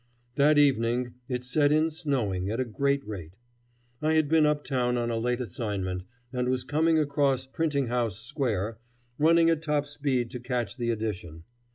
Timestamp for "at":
2.49-2.59, 9.51-9.61